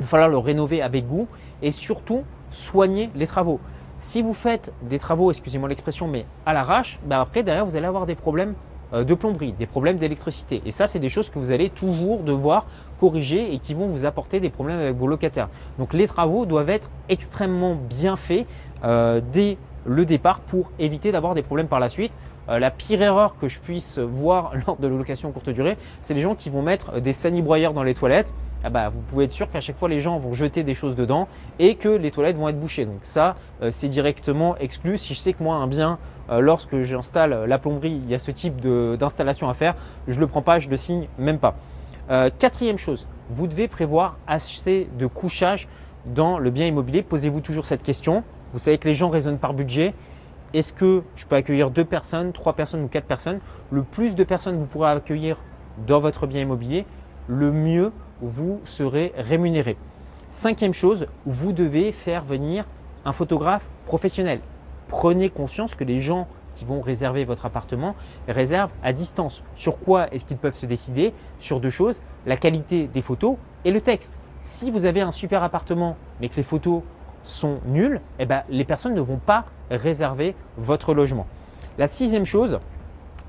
il 0.00 0.04
va 0.04 0.08
falloir 0.08 0.28
le 0.28 0.38
rénover 0.38 0.82
avec 0.82 1.06
goût 1.06 1.28
et 1.62 1.70
surtout 1.70 2.24
soigner 2.50 3.10
les 3.14 3.26
travaux. 3.26 3.60
Si 4.02 4.20
vous 4.20 4.34
faites 4.34 4.72
des 4.82 4.98
travaux, 4.98 5.30
excusez-moi 5.30 5.68
l'expression, 5.68 6.08
mais 6.08 6.26
à 6.44 6.52
l'arrache, 6.52 6.98
bah 7.06 7.20
après 7.20 7.44
derrière 7.44 7.64
vous 7.64 7.76
allez 7.76 7.86
avoir 7.86 8.04
des 8.04 8.16
problèmes 8.16 8.54
euh, 8.92 9.04
de 9.04 9.14
plomberie, 9.14 9.52
des 9.52 9.66
problèmes 9.66 9.96
d'électricité. 9.96 10.60
Et 10.66 10.72
ça, 10.72 10.88
c'est 10.88 10.98
des 10.98 11.08
choses 11.08 11.30
que 11.30 11.38
vous 11.38 11.52
allez 11.52 11.70
toujours 11.70 12.24
devoir 12.24 12.66
corriger 12.98 13.54
et 13.54 13.60
qui 13.60 13.74
vont 13.74 13.86
vous 13.86 14.04
apporter 14.04 14.40
des 14.40 14.50
problèmes 14.50 14.80
avec 14.80 14.96
vos 14.96 15.06
locataires. 15.06 15.48
Donc 15.78 15.92
les 15.92 16.08
travaux 16.08 16.46
doivent 16.46 16.70
être 16.70 16.90
extrêmement 17.08 17.76
bien 17.76 18.16
faits 18.16 18.44
euh, 18.82 19.20
dès 19.32 19.56
le 19.86 20.04
départ 20.04 20.40
pour 20.40 20.72
éviter 20.80 21.12
d'avoir 21.12 21.34
des 21.34 21.42
problèmes 21.42 21.68
par 21.68 21.78
la 21.78 21.88
suite. 21.88 22.12
Euh, 22.48 22.58
la 22.58 22.70
pire 22.70 23.02
erreur 23.02 23.36
que 23.40 23.48
je 23.48 23.58
puisse 23.60 23.98
voir 23.98 24.52
lors 24.66 24.76
de 24.76 24.86
la 24.88 24.96
location 24.96 25.30
courte 25.32 25.50
durée, 25.50 25.76
c'est 26.00 26.14
les 26.14 26.20
gens 26.20 26.34
qui 26.34 26.50
vont 26.50 26.62
mettre 26.62 27.00
des 27.00 27.12
sanibroyeurs 27.12 27.72
dans 27.72 27.82
les 27.82 27.94
toilettes. 27.94 28.32
Ah 28.64 28.70
bah, 28.70 28.90
vous 28.90 29.00
pouvez 29.00 29.24
être 29.24 29.32
sûr 29.32 29.50
qu'à 29.50 29.60
chaque 29.60 29.76
fois 29.76 29.88
les 29.88 30.00
gens 30.00 30.18
vont 30.18 30.34
jeter 30.34 30.62
des 30.62 30.74
choses 30.74 30.94
dedans 30.94 31.26
et 31.58 31.74
que 31.74 31.88
les 31.88 32.12
toilettes 32.12 32.36
vont 32.36 32.48
être 32.48 32.60
bouchées. 32.60 32.84
Donc 32.84 33.00
ça, 33.02 33.36
euh, 33.60 33.70
c'est 33.70 33.88
directement 33.88 34.56
exclu. 34.58 34.98
Si 34.98 35.14
je 35.14 35.18
sais 35.18 35.32
que 35.32 35.42
moi 35.42 35.56
un 35.56 35.66
bien, 35.66 35.98
euh, 36.30 36.40
lorsque 36.40 36.82
j'installe 36.82 37.44
la 37.44 37.58
plomberie, 37.58 38.00
il 38.02 38.08
y 38.08 38.14
a 38.14 38.18
ce 38.18 38.30
type 38.30 38.60
d'installation 38.60 39.48
à 39.48 39.54
faire, 39.54 39.74
je 40.06 40.14
ne 40.14 40.20
le 40.20 40.26
prends 40.26 40.42
pas, 40.42 40.60
je 40.60 40.68
le 40.68 40.76
signe 40.76 41.08
même 41.18 41.38
pas. 41.38 41.56
quatrième 42.38 42.78
chose, 42.78 43.06
vous 43.30 43.46
devez 43.46 43.68
prévoir 43.68 44.16
assez 44.26 44.88
de 44.98 45.06
couchage 45.06 45.66
dans 46.06 46.38
le 46.38 46.50
bien 46.50 46.66
immobilier. 46.66 47.02
Posez-vous 47.02 47.40
toujours 47.40 47.64
cette 47.64 47.82
question. 47.82 48.22
Vous 48.52 48.58
savez 48.58 48.76
que 48.78 48.86
les 48.86 48.94
gens 48.94 49.08
raisonnent 49.08 49.38
par 49.38 49.54
budget 49.54 49.94
est-ce 50.54 50.72
que 50.72 51.02
je 51.16 51.24
peux 51.26 51.36
accueillir 51.36 51.70
deux 51.70 51.84
personnes, 51.84 52.32
trois 52.32 52.52
personnes 52.52 52.82
ou 52.82 52.88
quatre 52.88 53.06
personnes? 53.06 53.40
Le 53.70 53.82
plus 53.82 54.14
de 54.14 54.24
personnes 54.24 54.56
vous 54.58 54.66
pourrez 54.66 54.90
accueillir 54.90 55.38
dans 55.86 55.98
votre 55.98 56.26
bien 56.26 56.42
immobilier, 56.42 56.84
le 57.26 57.50
mieux 57.52 57.92
vous 58.20 58.60
serez 58.64 59.12
rémunéré. 59.16 59.76
Cinquième 60.30 60.74
chose, 60.74 61.06
vous 61.26 61.52
devez 61.52 61.92
faire 61.92 62.24
venir 62.24 62.64
un 63.04 63.12
photographe 63.12 63.66
professionnel. 63.86 64.40
Prenez 64.88 65.30
conscience 65.30 65.74
que 65.74 65.84
les 65.84 66.00
gens 66.00 66.28
qui 66.54 66.64
vont 66.66 66.82
réserver 66.82 67.24
votre 67.24 67.46
appartement 67.46 67.94
réservent 68.28 68.70
à 68.82 68.92
distance. 68.92 69.42
Sur 69.56 69.78
quoi 69.78 70.12
est-ce 70.12 70.24
qu'ils 70.24 70.36
peuvent 70.36 70.54
se 70.54 70.66
décider? 70.66 71.14
Sur 71.38 71.60
deux 71.60 71.70
choses, 71.70 72.02
la 72.26 72.36
qualité 72.36 72.88
des 72.88 73.00
photos 73.00 73.36
et 73.64 73.70
le 73.70 73.80
texte. 73.80 74.12
Si 74.42 74.70
vous 74.70 74.84
avez 74.84 75.00
un 75.00 75.12
super 75.12 75.42
appartement 75.42 75.96
mais 76.20 76.28
que 76.28 76.36
les 76.36 76.42
photos 76.42 76.82
sont 77.24 77.58
nuls, 77.66 78.00
eh 78.18 78.26
ben, 78.26 78.42
les 78.48 78.64
personnes 78.64 78.94
ne 78.94 79.00
vont 79.00 79.18
pas 79.18 79.44
réserver 79.70 80.34
votre 80.58 80.94
logement. 80.94 81.26
La 81.78 81.86
sixième 81.86 82.26
chose, 82.26 82.58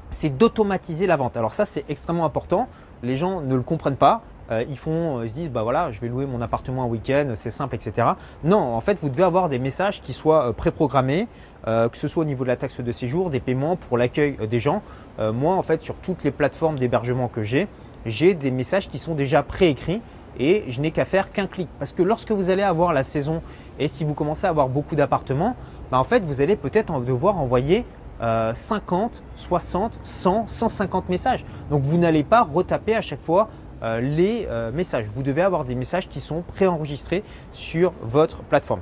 c'est 0.10 0.30
d'automatiser 0.30 1.08
la 1.08 1.16
vente. 1.16 1.38
Alors 1.38 1.54
ça, 1.54 1.66
c'est 1.66 1.86
extrêmement 1.90 2.26
important. 2.26 2.68
Les 3.02 3.18
gens 3.18 3.42
ne 3.42 3.56
le 3.56 3.62
comprennent 3.62 3.96
pas. 3.96 4.22
Euh, 4.52 4.64
ils 4.70 4.78
font, 4.78 5.20
euh, 5.20 5.26
ils 5.26 5.30
se 5.30 5.36
disent, 5.36 5.50
bah 5.50 5.64
voilà, 5.64 5.92
je 5.92 6.00
vais 6.02 6.08
louer 6.08 6.26
mon 6.26 6.42
appartement 6.42 6.84
un 6.84 6.88
week-end, 6.88 7.32
c'est 7.36 7.50
simple, 7.50 7.76
etc. 7.76 8.10
Non, 8.44 8.76
en 8.76 8.82
fait, 8.82 8.98
vous 9.00 9.10
devez 9.10 9.24
avoir 9.24 9.50
des 9.50 9.60
messages 9.60 10.02
qui 10.02 10.14
soient 10.14 10.50
euh, 10.50 10.54
préprogrammés, 10.54 11.28
que 11.66 11.98
ce 11.98 12.10
soit 12.10 12.24
au 12.24 12.26
niveau 12.26 12.44
de 12.44 12.50
la 12.50 12.58
taxe 12.58 12.82
de 12.82 12.92
séjour, 12.92 13.30
des 13.30 13.40
paiements 13.40 13.78
pour 13.78 13.98
l'accueil 13.98 14.36
des 14.50 14.60
gens. 14.60 14.82
moi, 15.18 15.56
en 15.56 15.62
fait, 15.62 15.82
sur 15.82 15.96
toutes 15.96 16.26
les 16.26 16.32
plateformes 16.32 16.78
d'hébergement 16.78 17.30
que 17.30 17.42
j'ai, 17.42 17.70
j'ai 18.06 18.34
des 18.34 18.52
messages 18.52 18.90
qui 18.90 19.00
sont 19.00 19.16
déjà 19.16 19.44
préécrits 19.44 20.02
et 20.40 20.64
je 20.68 20.82
n'ai 20.82 20.92
qu'à 20.92 21.06
faire 21.06 21.32
qu'un 21.32 21.48
clic. 21.48 21.70
Parce 21.80 21.94
que 21.94 22.04
lorsque 22.04 22.32
vous 22.32 22.50
allez 22.50 22.64
avoir 22.64 22.94
la 22.94 23.04
saison 23.04 23.42
et 23.80 23.88
si 23.88 24.04
vous 24.04 24.14
commencez 24.14 24.46
à 24.46 24.50
avoir 24.50 24.70
beaucoup 24.70 24.96
d'appartements, 24.96 25.56
bah, 25.92 26.00
en 26.00 26.04
fait 26.04 26.24
vous 26.26 26.42
allez 26.42 26.56
peut-être 26.56 27.00
devoir 27.02 27.38
envoyer 27.38 27.86
50, 28.22 29.22
60, 29.36 30.00
100, 30.02 30.48
150 30.48 31.10
messages. 31.10 31.44
Donc 31.70 31.82
vous 31.82 31.98
n'allez 31.98 32.24
pas 32.24 32.44
retaper 32.44 32.96
à 32.96 33.02
chaque 33.02 33.22
fois 33.22 33.50
euh, 33.84 34.00
les 34.00 34.48
euh, 34.50 34.72
messages. 34.72 35.08
Vous 35.14 35.24
devez 35.24 35.42
avoir 35.42 35.66
des 35.66 35.76
messages 35.76 36.08
qui 36.08 36.22
sont 36.22 36.42
préenregistrés 36.42 37.22
sur 37.52 37.92
votre 38.02 38.42
plateforme. 38.44 38.80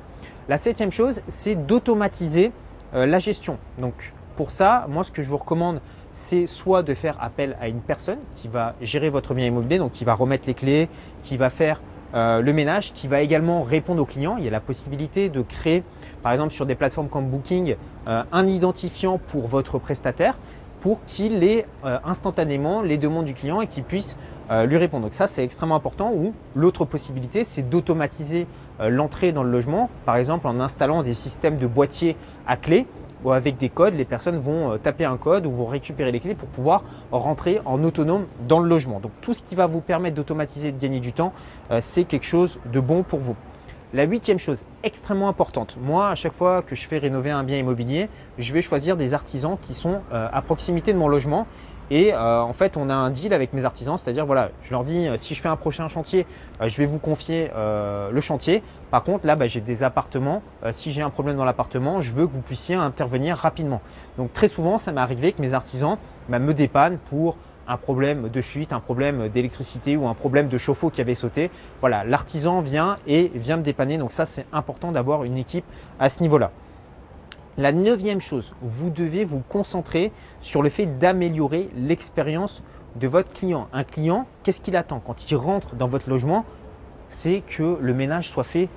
La 0.48 0.58
septième 0.58 0.92
chose, 0.92 1.22
c'est 1.28 1.56
d'automatiser 1.56 2.52
euh, 2.94 3.08
la 3.08 3.18
gestion. 3.18 3.58
Donc 3.80 4.14
pour 4.36 4.52
ça, 4.52 4.86
moi 4.90 5.04
ce 5.04 5.12
que 5.12 5.24
je 5.24 5.30
vous 5.30 5.38
recommande, 5.38 5.82
c'est 6.12 6.46
soit 6.46 6.84
de 6.84 6.94
faire 6.94 7.18
appel 7.22 7.58
à 7.60 7.68
une 7.68 7.82
personne 7.82 8.20
qui 8.36 8.48
va 8.48 8.76
gérer 8.82 9.10
votre 9.10 9.34
bien 9.34 9.46
immobilier, 9.46 9.78
donc 9.78 9.92
qui 9.92 10.06
va 10.06 10.14
remettre 10.14 10.48
les 10.48 10.54
clés, 10.54 10.90
qui 11.24 11.38
va 11.38 11.50
faire 11.50 11.82
euh, 12.14 12.42
le 12.42 12.54
ménage, 12.54 12.94
qui 12.94 13.08
va 13.08 13.22
également 13.22 13.64
répondre 13.64 14.02
aux 14.02 14.06
clients. 14.06 14.36
Il 14.38 14.44
y 14.44 14.48
a 14.48 14.52
la 14.52 14.60
possibilité 14.60 15.30
de 15.30 15.42
créer, 15.42 15.84
par 16.24 16.34
exemple 16.34 16.52
sur 16.52 16.66
des 16.66 16.76
plateformes 16.76 17.08
comme 17.08 17.30
Booking, 17.30 17.76
euh, 18.08 18.24
un 18.32 18.48
identifiant 18.48 19.18
pour 19.18 19.48
votre 19.48 19.80
prestataire 19.80 20.38
pour 20.82 21.04
qu'il 21.06 21.44
ait 21.44 21.66
euh, 21.86 22.00
instantanément 22.04 22.82
les 22.82 22.98
demandes 22.98 23.26
du 23.26 23.34
client 23.34 23.62
et 23.62 23.68
qu'il 23.68 23.84
puisse 23.84 24.18
lui 24.68 24.78
répondre. 24.78 25.04
Donc 25.04 25.14
ça, 25.14 25.28
c'est 25.28 25.44
extrêmement 25.44 25.76
important. 25.76 26.12
Ou 26.14 26.34
l'autre 26.56 26.86
possibilité, 26.86 27.44
c'est 27.44 27.70
d'automatiser 27.70 28.48
l'entrée 28.80 29.32
dans 29.32 29.44
le 29.44 29.52
logement, 29.52 29.90
par 30.06 30.18
exemple 30.18 30.48
en 30.48 30.60
installant 30.60 31.04
des 31.04 31.14
systèmes 31.14 31.58
de 31.58 31.68
boîtiers 31.68 32.16
à 32.48 32.58
clé 32.58 32.86
ou 33.24 33.32
avec 33.32 33.58
des 33.58 33.70
codes, 33.70 33.94
les 33.94 34.06
personnes 34.06 34.38
vont 34.38 34.74
euh, 34.74 34.78
taper 34.78 35.06
un 35.06 35.18
code 35.18 35.46
ou 35.46 35.52
vont 35.52 35.66
récupérer 35.66 36.12
les 36.12 36.20
clés 36.20 36.36
pour 36.36 36.50
pouvoir 36.50 36.84
rentrer 37.12 37.62
en 37.66 37.84
autonome 37.84 38.26
dans 38.48 38.60
le 38.60 38.68
logement. 38.68 39.00
Donc 39.00 39.12
tout 39.22 39.34
ce 39.34 39.42
qui 39.42 39.56
va 39.56 39.68
vous 39.68 39.82
permettre 39.82 40.16
d'automatiser 40.16 40.70
et 40.70 40.72
de 40.72 40.80
gagner 40.80 41.00
du 41.00 41.14
temps, 41.14 41.34
euh, 41.70 41.80
c'est 41.82 42.04
quelque 42.04 42.26
chose 42.26 42.60
de 42.72 42.80
bon 42.80 43.04
pour 43.04 43.20
vous. 43.20 43.36
La 43.94 44.06
huitième 44.06 44.40
chose, 44.40 44.64
extrêmement 44.84 45.28
importante, 45.28 45.76
moi 45.82 46.12
à 46.12 46.16
chaque 46.16 46.32
fois 46.32 46.62
que 46.62 46.76
je 46.76 46.88
fais 46.88 46.98
rénover 46.98 47.30
un 47.30 47.44
bien 47.44 47.58
immobilier, 47.58 48.08
je 48.38 48.54
vais 48.54 48.62
choisir 48.62 48.96
des 48.96 49.14
artisans 49.14 49.58
qui 49.62 49.74
sont 49.74 50.00
euh, 50.14 50.30
à 50.32 50.42
proximité 50.42 50.94
de 50.94 50.98
mon 50.98 51.10
logement 51.10 51.46
Et 51.90 52.14
euh, 52.14 52.40
en 52.40 52.54
fait, 52.54 52.78
on 52.78 52.90
a 52.90 52.94
un 52.94 53.10
deal 53.10 53.34
avec 53.34 53.52
mes 53.52 53.66
artisans, 53.66 53.98
c'est-à-dire 53.98 54.26
voilà, 54.26 54.52
je 54.64 54.72
leur 54.72 54.86
dis 54.86 55.10
si 55.18 55.36
je 55.36 55.42
fais 55.42 55.50
un 55.50 55.58
prochain 55.58 55.90
chantier, 55.90 56.26
je 56.66 56.78
vais 56.78 56.86
vous 56.86 57.00
confier 57.00 57.52
le 57.54 58.22
chantier. 58.22 58.64
Par 58.92 59.04
contre, 59.04 59.26
là, 59.26 59.36
bah, 59.36 59.48
j'ai 59.48 59.60
des 59.60 59.84
appartements. 59.84 60.42
si 60.72 60.94
j'ai 60.94 61.02
un 61.02 61.10
problème 61.10 61.36
dans 61.36 61.44
l'appartement, 61.44 62.00
je 62.00 62.14
veux 62.14 62.28
que 62.28 62.32
vous 62.32 62.40
puissiez 62.40 62.76
intervenir 62.76 63.36
rapidement. 63.36 63.82
Donc 64.18 64.32
très 64.32 64.48
souvent, 64.48 64.78
ça 64.78 64.94
m'est 64.94 65.02
arrivé 65.02 65.34
que 65.34 65.42
mes 65.42 65.54
artisans 65.54 65.98
bah, 66.30 66.40
me 66.40 66.54
dépannent 66.54 66.98
pour 67.10 67.36
un 67.68 67.78
problème 67.78 68.30
de 68.30 68.42
fuite, 68.42 68.74
un 68.74 68.80
problème 68.80 69.30
d'électricité 69.30 69.98
ou 69.98 70.08
un 70.08 70.14
problème 70.14 70.48
de 70.48 70.58
chauffe-eau 70.58 70.90
qui 70.90 71.02
avait 71.02 71.16
sauté. 71.16 71.52
Voilà, 71.80 72.04
l'artisan 72.04 72.62
vient 72.62 72.98
et 73.08 73.32
vient 73.36 73.58
me 73.58 73.64
dépanner. 73.64 73.98
Donc 73.98 74.12
ça, 74.12 74.26
c'est 74.26 74.46
important 74.52 74.92
d'avoir 74.92 75.24
une 75.24 75.38
équipe 75.38 75.66
à 76.00 76.10
ce 76.10 76.22
niveau-là. 76.22 76.52
La 77.58 77.72
neuvième 77.72 78.22
chose, 78.22 78.54
vous 78.62 78.90
devez 78.90 79.26
vous 79.26 79.44
concentrer 79.50 80.12
sur 80.40 80.62
le 80.62 80.70
fait 80.70 80.86
d'améliorer 80.86 81.70
l'expérience 81.76 82.64
de 82.96 83.08
votre 83.08 83.32
client. 83.34 83.68
Un 83.74 83.84
client, 83.84 84.26
qu'est-ce 84.44 84.62
qu'il 84.62 84.76
attend 84.76 85.00
quand 85.00 85.30
il 85.30 85.36
rentre 85.36 85.76
dans 85.76 85.88
votre 85.88 86.10
logement? 86.10 86.46
C'est 87.10 87.44
que 87.46 87.78
le 87.80 87.94
ménage 87.94 88.30
soit 88.30 88.46
fait 88.46 88.70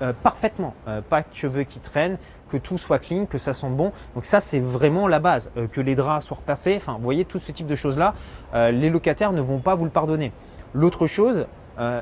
euh, 0.00 0.12
parfaitement. 0.22 0.74
Euh, 0.86 1.02
pas 1.02 1.20
de 1.20 1.26
cheveux 1.34 1.64
qui 1.64 1.80
traînent, 1.80 2.18
que 2.48 2.56
tout 2.56 2.78
soit 2.78 2.98
clean, 2.98 3.26
que 3.26 3.38
ça 3.38 3.52
sente 3.52 3.76
bon. 3.76 3.92
Donc 4.14 4.24
ça, 4.24 4.40
c'est 4.40 4.60
vraiment 4.60 5.08
la 5.08 5.18
base. 5.18 5.50
Euh, 5.56 5.66
que 5.66 5.80
les 5.80 5.94
draps 5.94 6.24
soient 6.24 6.38
repassés. 6.38 6.74
Enfin, 6.76 6.94
vous 6.94 7.04
voyez, 7.04 7.24
tout 7.24 7.38
ce 7.38 7.52
type 7.52 7.66
de 7.66 7.74
choses-là, 7.74 8.14
les 8.54 8.90
locataires 8.90 9.32
ne 9.32 9.40
vont 9.40 9.58
pas 9.58 9.74
vous 9.74 9.84
le 9.84 9.90
pardonner. 9.90 10.32
L'autre 10.74 11.06
chose, 11.06 11.46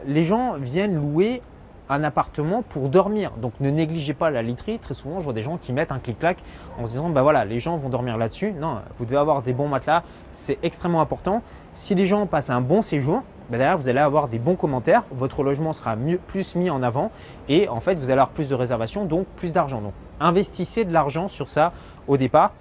les 0.06 0.22
gens 0.22 0.54
viennent 0.54 0.94
louer 0.96 1.42
un 1.88 2.02
appartement 2.04 2.62
pour 2.62 2.88
dormir. 2.88 3.32
Donc 3.40 3.52
ne 3.60 3.70
négligez 3.70 4.14
pas 4.14 4.30
la 4.30 4.42
literie. 4.42 4.78
Très 4.78 4.94
souvent, 4.94 5.20
je 5.20 5.24
vois 5.24 5.32
des 5.32 5.42
gens 5.42 5.56
qui 5.58 5.72
mettent 5.72 5.92
un 5.92 5.98
clic-clac 5.98 6.38
en 6.78 6.86
se 6.86 6.92
disant 6.92 7.08
bah 7.08 7.22
voilà, 7.22 7.44
les 7.44 7.60
gens 7.60 7.76
vont 7.76 7.88
dormir 7.88 8.16
là-dessus. 8.16 8.52
Non, 8.52 8.80
vous 8.98 9.04
devez 9.04 9.16
avoir 9.16 9.42
des 9.42 9.52
bons 9.52 9.68
matelas. 9.68 10.02
C'est 10.30 10.58
extrêmement 10.62 11.00
important. 11.00 11.42
Si 11.72 11.94
les 11.94 12.06
gens 12.06 12.26
passent 12.26 12.50
un 12.50 12.60
bon 12.60 12.82
séjour, 12.82 13.22
bah 13.50 13.58
derrière, 13.58 13.78
vous 13.78 13.88
allez 13.88 14.00
avoir 14.00 14.28
des 14.28 14.38
bons 14.38 14.56
commentaires. 14.56 15.04
Votre 15.12 15.42
logement 15.42 15.72
sera 15.72 15.96
plus 16.26 16.56
mis 16.56 16.70
en 16.70 16.82
avant 16.82 17.10
et 17.48 17.68
en 17.68 17.80
fait, 17.80 17.94
vous 17.98 18.04
allez 18.04 18.12
avoir 18.12 18.30
plus 18.30 18.48
de 18.48 18.54
réservations, 18.54 19.04
donc 19.04 19.26
plus 19.36 19.52
d'argent. 19.52 19.80
Donc 19.80 19.92
investissez 20.20 20.84
de 20.84 20.92
l'argent 20.92 21.28
sur 21.28 21.48
ça 21.48 21.72
au 22.08 22.16
départ. 22.16 22.52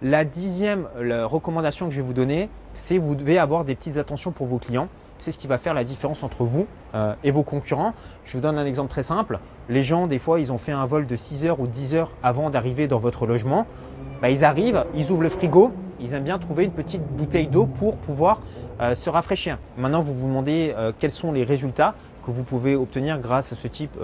La 0.00 0.24
dixième 0.24 0.86
recommandation 1.24 1.86
que 1.86 1.92
je 1.92 2.00
vais 2.00 2.06
vous 2.06 2.12
donner, 2.12 2.48
c'est 2.72 2.98
vous 2.98 3.16
devez 3.16 3.38
avoir 3.38 3.64
des 3.64 3.74
petites 3.74 3.96
attentions 3.96 4.30
pour 4.30 4.46
vos 4.46 4.58
clients. 4.58 4.88
C'est 5.18 5.32
ce 5.32 5.38
qui 5.38 5.48
va 5.48 5.58
faire 5.58 5.74
la 5.74 5.82
différence 5.82 6.22
entre 6.22 6.44
vous 6.44 6.68
euh, 6.94 7.14
et 7.24 7.32
vos 7.32 7.42
concurrents. 7.42 7.92
Je 8.24 8.34
vous 8.34 8.40
donne 8.40 8.56
un 8.56 8.64
exemple 8.64 8.90
très 8.90 9.02
simple. 9.02 9.40
Les 9.68 9.82
gens, 9.82 10.06
des 10.06 10.18
fois, 10.18 10.38
ils 10.38 10.52
ont 10.52 10.58
fait 10.58 10.70
un 10.70 10.86
vol 10.86 11.06
de 11.06 11.16
6 11.16 11.44
heures 11.44 11.58
ou 11.58 11.66
10 11.66 11.96
heures 11.96 12.12
avant 12.22 12.50
d'arriver 12.50 12.86
dans 12.86 13.00
votre 13.00 13.26
logement. 13.26 13.66
Bah, 14.22 14.30
ils 14.30 14.44
arrivent, 14.44 14.84
ils 14.94 15.10
ouvrent 15.10 15.22
le 15.22 15.28
frigo, 15.28 15.72
ils 16.00 16.14
aiment 16.14 16.24
bien 16.24 16.38
trouver 16.38 16.64
une 16.64 16.72
petite 16.72 17.02
bouteille 17.02 17.46
d'eau 17.46 17.66
pour 17.66 17.96
pouvoir 17.96 18.40
euh, 18.80 18.94
se 18.94 19.10
rafraîchir. 19.10 19.58
Maintenant, 19.76 20.00
vous 20.00 20.14
vous 20.14 20.26
demandez 20.26 20.74
euh, 20.76 20.92
quels 20.98 21.10
sont 21.10 21.32
les 21.32 21.44
résultats 21.44 21.94
que 22.24 22.30
vous 22.30 22.42
pouvez 22.42 22.76
obtenir 22.76 23.18
grâce 23.18 23.52
à 23.54 23.56
ce 23.56 23.66
type 23.68 23.98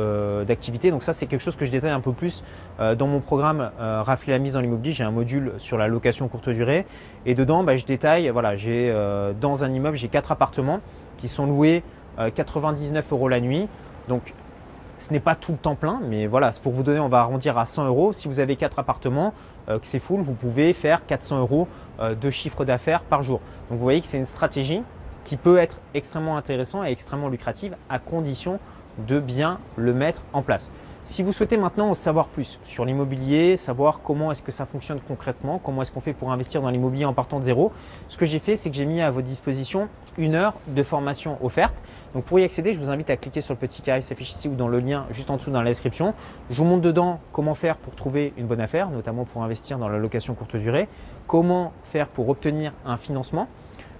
d'activité. 0.46 0.90
Donc 0.90 1.02
ça, 1.02 1.12
c'est 1.12 1.26
quelque 1.26 1.42
chose 1.42 1.56
que 1.56 1.66
je 1.66 1.70
détaille 1.70 1.90
un 1.90 2.00
peu 2.00 2.12
plus 2.12 2.42
dans 2.78 3.06
mon 3.06 3.20
programme 3.20 3.70
Rafler 3.78 4.32
la 4.32 4.38
mise 4.38 4.54
dans 4.54 4.62
l'immobilier. 4.62 4.92
J'ai 4.92 5.04
un 5.04 5.10
module 5.10 5.52
sur 5.58 5.76
la 5.76 5.88
location 5.88 6.26
courte 6.28 6.48
durée 6.48 6.86
et 7.26 7.34
dedans, 7.34 7.64
bah, 7.64 7.76
je 7.76 7.84
détaille. 7.84 8.30
Voilà, 8.30 8.56
j'ai 8.56 8.90
dans 9.42 9.64
un 9.64 9.70
immeuble, 9.70 9.98
j'ai 9.98 10.08
quatre 10.08 10.32
appartements 10.32 10.80
qui 11.18 11.28
sont 11.28 11.44
loués 11.44 11.82
99 12.34 13.04
euh, 13.04 13.14
euros 13.14 13.28
la 13.28 13.40
nuit. 13.40 13.68
Donc 14.08 14.34
ce 14.98 15.12
n'est 15.12 15.20
pas 15.20 15.34
tout 15.34 15.52
le 15.52 15.58
temps 15.58 15.74
plein, 15.74 16.00
mais 16.08 16.26
voilà, 16.26 16.50
pour 16.62 16.72
vous 16.72 16.82
donner, 16.82 17.00
on 17.00 17.08
va 17.08 17.20
arrondir 17.20 17.58
à 17.58 17.64
100 17.64 17.86
euros. 17.86 18.12
Si 18.12 18.28
vous 18.28 18.40
avez 18.40 18.56
quatre 18.56 18.78
appartements, 18.78 19.34
euh, 19.68 19.78
que 19.78 19.86
c'est 19.86 19.98
full, 19.98 20.20
vous 20.20 20.34
pouvez 20.34 20.72
faire 20.72 21.04
400 21.06 21.40
euros 21.40 21.68
euh, 22.00 22.14
de 22.14 22.30
chiffre 22.30 22.64
d'affaires 22.64 23.02
par 23.02 23.22
jour. 23.22 23.40
Donc 23.68 23.78
vous 23.78 23.84
voyez 23.84 24.00
que 24.00 24.06
c'est 24.06 24.18
une 24.18 24.26
stratégie 24.26 24.82
qui 25.24 25.36
peut 25.36 25.58
être 25.58 25.80
extrêmement 25.94 26.36
intéressante 26.36 26.86
et 26.86 26.90
extrêmement 26.90 27.28
lucrative 27.28 27.76
à 27.88 27.98
condition 27.98 28.60
de 28.98 29.18
bien 29.18 29.58
le 29.76 29.92
mettre 29.92 30.22
en 30.32 30.42
place. 30.42 30.70
Si 31.04 31.22
vous 31.22 31.34
souhaitez 31.34 31.58
maintenant 31.58 31.90
en 31.90 31.94
savoir 31.94 32.28
plus 32.28 32.58
sur 32.64 32.86
l'immobilier, 32.86 33.58
savoir 33.58 34.00
comment 34.00 34.32
est-ce 34.32 34.42
que 34.42 34.50
ça 34.50 34.64
fonctionne 34.64 35.00
concrètement, 35.06 35.60
comment 35.62 35.82
est-ce 35.82 35.92
qu'on 35.92 36.00
fait 36.00 36.14
pour 36.14 36.32
investir 36.32 36.62
dans 36.62 36.70
l'immobilier 36.70 37.04
en 37.04 37.12
partant 37.12 37.38
de 37.40 37.44
zéro, 37.44 37.72
ce 38.08 38.16
que 38.16 38.24
j'ai 38.24 38.38
fait, 38.38 38.56
c'est 38.56 38.70
que 38.70 38.74
j'ai 38.76 38.86
mis 38.86 39.02
à 39.02 39.10
votre 39.10 39.26
disposition 39.26 39.90
une 40.16 40.34
heure 40.34 40.54
de 40.66 40.82
formation 40.82 41.36
offerte. 41.44 41.74
Donc 42.14 42.24
pour 42.24 42.38
y 42.38 42.42
accéder, 42.42 42.72
je 42.72 42.80
vous 42.80 42.88
invite 42.88 43.10
à 43.10 43.18
cliquer 43.18 43.42
sur 43.42 43.52
le 43.52 43.58
petit 43.58 43.82
carré 43.82 44.00
qui 44.00 44.06
s'affiche 44.06 44.30
ici 44.30 44.48
ou 44.48 44.54
dans 44.54 44.66
le 44.66 44.80
lien 44.80 45.04
juste 45.10 45.28
en 45.28 45.36
dessous 45.36 45.50
dans 45.50 45.60
la 45.60 45.68
description. 45.68 46.14
Je 46.48 46.56
vous 46.56 46.64
montre 46.64 46.80
dedans 46.80 47.20
comment 47.32 47.54
faire 47.54 47.76
pour 47.76 47.94
trouver 47.94 48.32
une 48.38 48.46
bonne 48.46 48.62
affaire, 48.62 48.88
notamment 48.88 49.26
pour 49.26 49.42
investir 49.42 49.78
dans 49.78 49.90
la 49.90 49.98
location 49.98 50.32
courte 50.32 50.56
durée, 50.56 50.88
comment 51.26 51.74
faire 51.84 52.08
pour 52.08 52.30
obtenir 52.30 52.72
un 52.86 52.96
financement, 52.96 53.46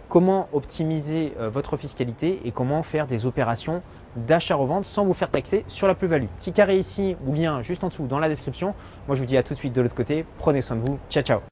comment 0.09 0.49
optimiser 0.55 1.35
euh, 1.39 1.51
votre 1.51 1.77
fiscalité 1.77 2.41
et 2.47 2.51
comment 2.51 2.83
faire 2.83 3.07
des 3.07 3.27
opérations 3.27 3.83
d'achat-revente 4.17 4.85
sans 4.85 5.05
vous 5.05 5.15
faire 5.15 5.31
taxer 5.31 5.65
sur 5.69 5.87
la 5.87 5.95
plus-value. 5.95 6.27
Petit 6.39 6.53
carré 6.53 6.79
ici 6.79 7.17
ou 7.27 7.35
lien 7.35 7.63
juste 7.63 7.85
en 7.85 7.89
dessous 7.89 8.07
dans 8.07 8.19
la 8.19 8.29
description. 8.29 8.75
Moi 9.07 9.17
je 9.17 9.21
vous 9.21 9.27
dis 9.27 9.37
à 9.37 9.43
tout 9.43 9.55
de 9.55 9.59
suite 9.59 9.73
de 9.73 9.81
l'autre 9.81 9.95
côté. 9.95 10.25
Prenez 10.39 10.61
soin 10.61 10.77
de 10.77 10.83
vous. 10.83 10.99
Ciao 11.11 11.23
ciao 11.23 11.41